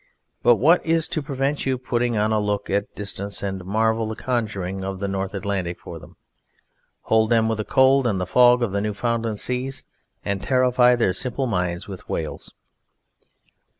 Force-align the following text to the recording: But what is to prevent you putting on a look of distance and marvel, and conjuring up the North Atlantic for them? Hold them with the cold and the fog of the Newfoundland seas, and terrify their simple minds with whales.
But 0.41 0.55
what 0.55 0.83
is 0.83 1.07
to 1.09 1.21
prevent 1.21 1.67
you 1.67 1.77
putting 1.77 2.17
on 2.17 2.31
a 2.33 2.39
look 2.39 2.71
of 2.71 2.87
distance 2.95 3.43
and 3.43 3.63
marvel, 3.63 4.09
and 4.09 4.17
conjuring 4.17 4.83
up 4.83 4.97
the 4.99 5.07
North 5.07 5.35
Atlantic 5.35 5.79
for 5.79 5.99
them? 5.99 6.15
Hold 7.03 7.29
them 7.29 7.47
with 7.47 7.59
the 7.59 7.63
cold 7.63 8.07
and 8.07 8.19
the 8.19 8.25
fog 8.25 8.63
of 8.63 8.71
the 8.71 8.81
Newfoundland 8.81 9.39
seas, 9.39 9.83
and 10.25 10.41
terrify 10.41 10.95
their 10.95 11.13
simple 11.13 11.45
minds 11.45 11.87
with 11.87 12.09
whales. 12.09 12.51